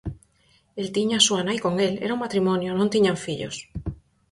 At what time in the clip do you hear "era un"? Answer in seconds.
2.05-2.23